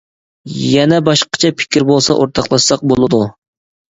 يەنە 0.59 0.97
باشقىچە 1.09 1.51
پىكىر 1.59 1.85
بولسا 1.91 2.15
ئورتاقلاشساق 2.23 2.87
بولىدۇ. 2.93 3.21